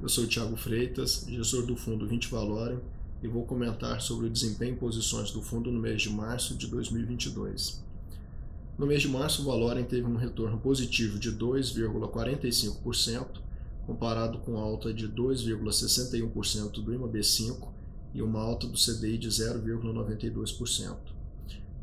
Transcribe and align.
eu 0.00 0.08
sou 0.08 0.28
Thiago 0.28 0.56
Freitas, 0.56 1.26
gestor 1.28 1.66
do 1.66 1.74
fundo 1.74 2.06
20 2.06 2.28
Valorem, 2.28 2.78
e 3.20 3.26
vou 3.26 3.44
comentar 3.44 4.00
sobre 4.00 4.28
o 4.28 4.30
desempenho 4.30 4.74
em 4.74 4.76
posições 4.76 5.32
do 5.32 5.42
fundo 5.42 5.72
no 5.72 5.80
mês 5.80 6.02
de 6.02 6.08
março 6.08 6.54
de 6.54 6.68
2022. 6.68 7.82
No 8.78 8.86
mês 8.86 9.02
de 9.02 9.08
março, 9.08 9.42
o 9.42 9.46
Valorem 9.46 9.82
teve 9.82 10.06
um 10.06 10.14
retorno 10.14 10.56
positivo 10.56 11.18
de 11.18 11.32
2,45%, 11.32 13.40
comparado 13.88 14.38
com 14.38 14.56
alta 14.56 14.94
de 14.94 15.08
2,61% 15.08 16.70
do 16.70 16.92
IMAB5 16.92 17.70
e 18.14 18.22
uma 18.22 18.40
alta 18.40 18.68
do 18.68 18.78
CDI 18.78 19.18
de 19.18 19.30
0,92%. 19.30 20.96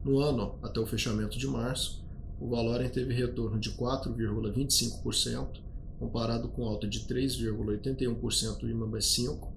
No 0.05 0.19
ano, 0.19 0.55
até 0.63 0.79
o 0.79 0.87
fechamento 0.87 1.37
de 1.37 1.47
março, 1.47 2.01
o 2.39 2.47
Valorem 2.47 2.87
teve 2.87 3.13
retorno 3.13 3.59
de 3.59 3.71
4,25%, 3.71 5.66
comparado 5.99 6.47
com 6.49 6.65
alta 6.65 6.87
de 6.87 7.01
3,81% 7.01 8.59
do 8.59 8.67
IMAB5 8.67 9.47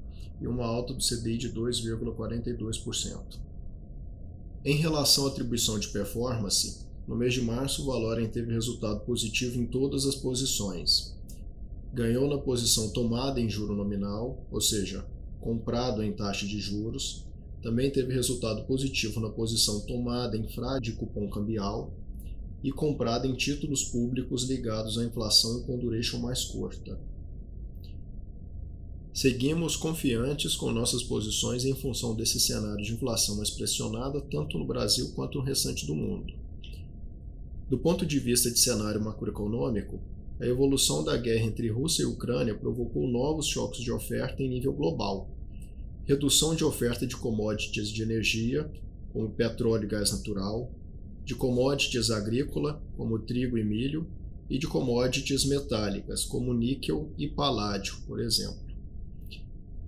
e 0.41 0.47
uma 0.47 0.65
alta 0.65 0.95
do 0.95 1.05
CDI 1.05 1.37
de 1.37 1.53
2,42%. 1.53 3.39
Em 4.65 4.77
relação 4.77 5.27
à 5.27 5.29
atribuição 5.29 5.79
de 5.79 5.89
performance, 5.89 6.87
no 7.07 7.17
mês 7.17 7.35
de 7.35 7.43
março 7.43 7.83
o 7.83 7.87
Valorem 7.87 8.29
teve 8.29 8.53
resultado 8.53 9.01
positivo 9.01 9.59
em 9.59 9.67
todas 9.67 10.07
as 10.07 10.15
posições. 10.15 11.15
Ganhou 11.93 12.29
na 12.29 12.39
posição 12.39 12.91
tomada 12.91 13.41
em 13.41 13.49
juro 13.49 13.75
nominal, 13.75 14.47
ou 14.51 14.61
seja, 14.61 15.05
comprado 15.41 16.03
em 16.03 16.13
taxa 16.13 16.47
de 16.47 16.61
juros. 16.61 17.27
Também 17.63 17.91
teve 17.91 18.13
resultado 18.13 18.65
positivo 18.65 19.19
na 19.19 19.29
posição 19.29 19.81
tomada 19.81 20.37
em 20.37 20.49
frade 20.49 20.91
de 20.91 20.93
cupom 20.93 21.29
cambial 21.29 21.93
e 22.63 22.71
comprada 22.71 23.27
em 23.27 23.35
títulos 23.35 23.85
públicos 23.85 24.45
ligados 24.45 24.99
à 24.99 25.05
inflação 25.05 25.63
com 25.63 25.79
duration 25.79 26.19
mais 26.19 26.45
curta. 26.45 26.99
Seguimos 29.13 29.77
confiantes 29.77 30.55
com 30.55 30.71
nossas 30.71 31.03
posições 31.03 31.65
em 31.65 31.75
função 31.75 32.15
desse 32.15 32.39
cenário 32.39 32.85
de 32.85 32.93
inflação 32.93 33.37
mais 33.37 33.51
pressionada, 33.51 34.21
tanto 34.21 34.57
no 34.57 34.65
Brasil 34.65 35.11
quanto 35.15 35.39
no 35.39 35.45
restante 35.45 35.87
do 35.87 35.95
mundo. 35.95 36.33
Do 37.69 37.79
ponto 37.79 38.07
de 38.07 38.19
vista 38.19 38.51
de 38.51 38.59
cenário 38.59 39.03
macroeconômico, 39.03 40.01
a 40.41 40.47
evolução 40.47 41.05
da 41.05 41.17
guerra 41.17 41.45
entre 41.45 41.69
Rússia 41.69 42.03
e 42.03 42.07
Ucrânia 42.07 42.55
provocou 42.55 43.07
novos 43.07 43.47
choques 43.47 43.83
de 43.83 43.93
oferta 43.93 44.43
em 44.43 44.49
nível 44.49 44.73
global. 44.73 45.29
Redução 46.07 46.55
de 46.55 46.65
oferta 46.65 47.07
de 47.07 47.17
commodities 47.17 47.89
de 47.91 48.03
energia, 48.03 48.71
como 49.13 49.29
petróleo 49.31 49.85
e 49.85 49.89
gás 49.89 50.13
natural, 50.13 50.73
de 51.25 51.35
commodities 51.35 52.11
agrícola, 52.11 52.83
como 52.97 53.19
trigo 53.19 53.57
e 53.57 53.65
milho, 53.65 54.07
e 54.49 54.59
de 54.59 54.67
commodities 54.67 55.45
metálicas, 55.45 56.25
como 56.25 56.53
níquel 56.53 57.13
e 57.17 57.29
paládio, 57.29 57.97
por 58.07 58.21
exemplo. 58.21 58.71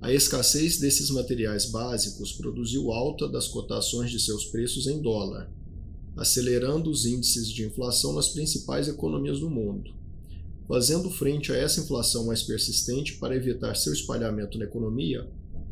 A 0.01 0.13
escassez 0.13 0.79
desses 0.79 1.11
materiais 1.11 1.67
básicos 1.67 2.33
produziu 2.33 2.93
alta 2.93 3.29
das 3.29 3.49
cotações 3.49 4.11
de 4.11 4.19
seus 4.19 4.45
preços 4.47 4.87
em 4.87 5.01
dólar, 5.01 5.51
acelerando 6.17 6.91
os 6.91 7.07
índices 7.07 7.49
de 7.49 7.65
inflação 7.65 8.13
nas 8.13 8.29
principais 8.29 8.89
economias 8.89 9.41
do 9.41 9.49
mundo. 9.49 9.95
Fazendo 10.69 11.11
frente 11.11 11.53
a 11.53 11.57
essa 11.57 11.81
inflação 11.81 12.27
mais 12.27 12.43
persistente 12.43 13.17
para 13.17 13.37
evitar 13.37 13.75
seu 13.77 13.93
espalhamento 13.93 14.59
na 14.59 14.65
economia, 14.65 15.29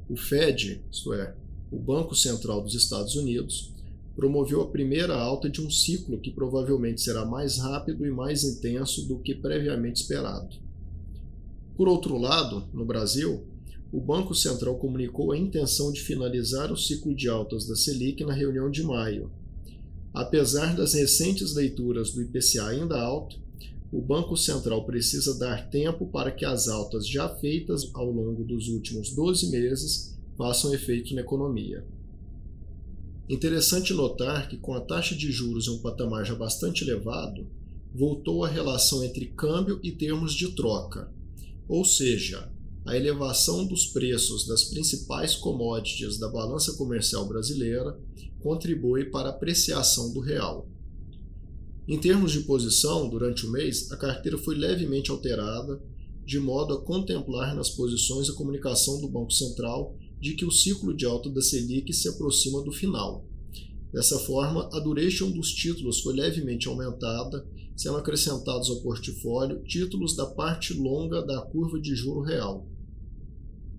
o 0.09 0.17
Fed, 0.17 0.81
isto 0.91 1.13
é, 1.13 1.35
o 1.71 1.79
Banco 1.79 2.15
Central 2.15 2.63
dos 2.63 2.75
Estados 2.75 3.15
Unidos, 3.15 3.73
promoveu 4.15 4.61
a 4.61 4.69
primeira 4.69 5.15
alta 5.15 5.49
de 5.49 5.61
um 5.61 5.71
ciclo 5.71 6.19
que 6.19 6.31
provavelmente 6.31 7.01
será 7.01 7.25
mais 7.25 7.59
rápido 7.59 8.07
e 8.07 8.11
mais 8.11 8.45
intenso 8.45 9.07
do 9.07 9.19
que 9.19 9.35
previamente 9.35 10.03
esperado. 10.03 10.57
Por 11.77 11.89
outro 11.89 12.19
lado, 12.19 12.65
no 12.73 12.85
Brasil, 12.85 13.45
o 13.93 14.01
Banco 14.01 14.35
Central 14.35 14.77
comunicou 14.77 15.33
a 15.33 15.39
intenção 15.39 15.93
de 15.93 16.01
finalizar 16.01 16.71
o 16.71 16.77
ciclo 16.77 17.15
de 17.15 17.29
altas 17.29 17.67
da 17.67 17.75
Selic 17.75 18.23
na 18.25 18.33
reunião 18.33 18.71
de 18.71 18.83
maio. 18.83 19.31
Apesar 20.13 20.77
das 20.77 20.95
recentes 20.95 21.55
leituras 21.55 22.13
do 22.13 22.23
IPCA 22.23 22.67
ainda 22.67 23.01
alto, 23.01 23.39
o 23.93 24.01
Banco 24.01 24.37
Central 24.37 24.85
precisa 24.85 25.37
dar 25.39 25.69
tempo 25.69 26.07
para 26.07 26.31
que 26.31 26.45
as 26.45 26.69
altas 26.69 27.09
já 27.09 27.29
feitas 27.29 27.91
ao 27.93 28.11
longo 28.11 28.45
dos 28.45 28.69
últimos 28.69 29.13
12 29.13 29.51
meses 29.51 30.17
façam 30.37 30.73
efeito 30.73 31.15
na 31.15 31.23
economia. 31.23 31.85
Interessante 33.31 33.95
notar 33.95 34.49
que, 34.49 34.57
com 34.57 34.75
a 34.75 34.81
taxa 34.81 35.15
de 35.15 35.31
juros 35.31 35.69
em 35.69 35.71
um 35.71 35.79
patamar 35.79 36.27
já 36.27 36.35
bastante 36.35 36.83
elevado, 36.83 37.47
voltou 37.95 38.45
a 38.45 38.49
relação 38.49 39.05
entre 39.05 39.27
câmbio 39.27 39.79
e 39.85 39.93
termos 39.93 40.35
de 40.35 40.49
troca, 40.49 41.09
ou 41.69 41.85
seja, 41.85 42.51
a 42.85 42.97
elevação 42.97 43.65
dos 43.65 43.87
preços 43.87 44.49
das 44.49 44.65
principais 44.65 45.37
commodities 45.37 46.19
da 46.19 46.29
balança 46.29 46.73
comercial 46.73 47.25
brasileira 47.25 47.97
contribui 48.41 49.05
para 49.05 49.29
a 49.29 49.33
apreciação 49.33 50.13
do 50.13 50.19
real. 50.19 50.69
Em 51.87 52.01
termos 52.01 52.33
de 52.33 52.41
posição, 52.41 53.09
durante 53.09 53.47
o 53.47 53.53
mês, 53.53 53.93
a 53.93 53.97
carteira 53.97 54.39
foi 54.39 54.57
levemente 54.57 55.09
alterada, 55.09 55.81
de 56.27 56.41
modo 56.41 56.75
a 56.75 56.83
contemplar 56.83 57.55
nas 57.55 57.71
posições 57.71 58.29
a 58.29 58.35
comunicação 58.35 59.01
do 59.01 59.09
Banco 59.09 59.33
Central 59.33 59.97
de 60.21 60.35
que 60.35 60.45
o 60.45 60.51
ciclo 60.51 60.95
de 60.95 61.07
alta 61.07 61.31
da 61.31 61.41
Selic 61.41 61.93
se 61.93 62.09
aproxima 62.09 62.63
do 62.63 62.71
final. 62.71 63.25
Dessa 63.93 64.19
forma, 64.21 64.69
a 64.73 64.79
duration 64.79 65.31
dos 65.31 65.53
títulos 65.53 66.01
foi 66.01 66.15
levemente 66.15 66.69
aumentada, 66.69 67.47
sendo 67.77 67.97
acrescentados 67.97 68.71
ao 68.71 68.81
portfólio 68.83 69.63
títulos 69.65 70.15
da 70.15 70.27
parte 70.27 70.75
longa 70.75 71.23
da 71.23 71.41
curva 71.41 71.81
de 71.81 71.95
juro 71.97 72.21
real. 72.21 72.67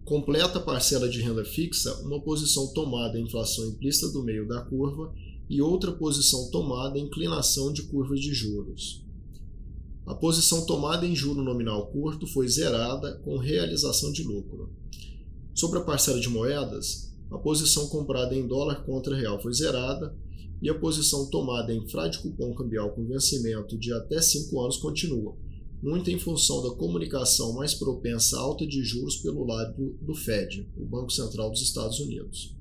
Completa 0.03 0.57
a 0.57 0.61
parcela 0.61 1.07
de 1.07 1.21
renda 1.21 1.45
fixa 1.45 1.93
uma 2.01 2.19
posição 2.19 2.73
tomada 2.73 3.17
em 3.17 3.23
inflação 3.23 3.65
implícita 3.67 4.09
do 4.09 4.23
meio 4.23 4.47
da 4.47 4.61
curva 4.61 5.13
e 5.49 5.61
outra 5.61 5.91
posição 5.91 6.49
tomada 6.49 6.97
em 6.97 7.03
inclinação 7.05 7.71
de 7.71 7.83
curvas 7.83 8.19
de 8.19 8.33
juros. 8.33 9.05
A 10.05 10.15
posição 10.15 10.65
tomada 10.65 11.05
em 11.05 11.15
juro 11.15 11.43
nominal 11.43 11.87
curto 11.87 12.25
foi 12.25 12.47
zerada 12.47 13.19
com 13.23 13.37
realização 13.37 14.11
de 14.11 14.23
lucro. 14.23 14.69
Sobre 15.53 15.79
a 15.79 15.83
parcela 15.83 16.19
de 16.19 16.29
moedas, 16.29 17.11
a 17.29 17.37
posição 17.37 17.87
comprada 17.87 18.35
em 18.35 18.47
dólar 18.47 18.83
contra 18.85 19.15
real 19.15 19.41
foi 19.41 19.53
zerada 19.53 20.15
e 20.61 20.69
a 20.69 20.77
posição 20.77 21.29
tomada 21.29 21.73
em 21.73 21.87
frade 21.87 22.19
cupom 22.19 22.53
cambial 22.53 22.91
com 22.91 23.07
vencimento 23.07 23.77
de 23.77 23.91
até 23.93 24.21
5 24.21 24.59
anos 24.61 24.77
continua, 24.77 25.35
muito 25.81 26.11
em 26.11 26.19
função 26.19 26.61
da 26.61 26.75
comunicação 26.75 27.53
mais 27.53 27.73
propensa 27.73 28.37
à 28.37 28.41
alta 28.41 28.65
de 28.67 28.83
juros 28.83 29.17
pelo 29.17 29.45
lado 29.45 29.97
do 30.01 30.13
Fed, 30.13 30.69
o 30.77 30.85
Banco 30.85 31.11
Central 31.11 31.49
dos 31.49 31.61
Estados 31.61 31.99
Unidos. 31.99 32.55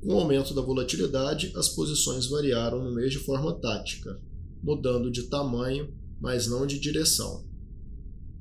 Com 0.00 0.14
o 0.14 0.18
aumento 0.18 0.54
da 0.54 0.62
volatilidade, 0.62 1.52
as 1.56 1.68
posições 1.68 2.26
variaram 2.26 2.82
no 2.82 2.94
mês 2.94 3.12
de 3.12 3.18
forma 3.18 3.52
tática, 3.54 4.20
mudando 4.62 5.10
de 5.10 5.24
tamanho, 5.24 5.92
mas 6.20 6.46
não 6.46 6.66
de 6.66 6.78
direção. 6.78 7.44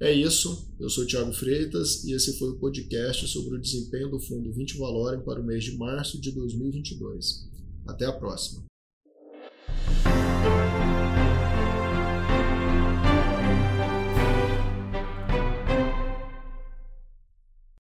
É 0.01 0.11
isso, 0.11 0.67
eu 0.79 0.89
sou 0.89 1.05
Thiago 1.05 1.31
Freitas 1.31 2.03
e 2.05 2.13
esse 2.13 2.39
foi 2.39 2.49
o 2.49 2.55
podcast 2.55 3.27
sobre 3.27 3.53
o 3.53 3.61
desempenho 3.61 4.09
do 4.09 4.19
Fundo 4.19 4.51
20 4.51 4.79
Valorem 4.79 5.21
para 5.21 5.39
o 5.39 5.43
mês 5.43 5.63
de 5.63 5.77
março 5.77 6.19
de 6.19 6.31
2022. 6.31 7.47
Até 7.85 8.07
a 8.07 8.11
próxima. 8.11 8.70